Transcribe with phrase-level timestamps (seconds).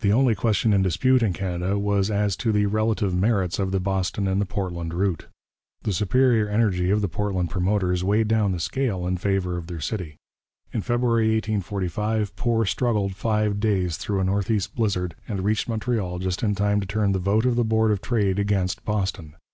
[0.00, 3.78] The only question in dispute in Canada was as to the relative merits of the
[3.78, 5.26] Boston and the Portland route.
[5.82, 9.78] The superior energy of the Portland promoters weighed down the scale in favour of their
[9.78, 10.16] city.
[10.72, 16.18] In February 1845 Poor struggled five days through a north east blizzard, and reached Montreal
[16.18, 19.36] just in time to turn the vote of the Board of Trade against Boston.